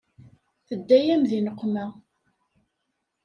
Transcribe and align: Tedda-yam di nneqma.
Tedda-yam 0.67 1.23
di 1.29 1.39
nneqma. 1.41 1.85